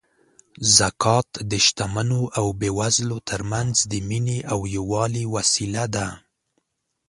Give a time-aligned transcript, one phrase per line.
[0.77, 6.07] زکات د شتمنو او بېوزلو ترمنځ د مینې او یووالي وسیله ده.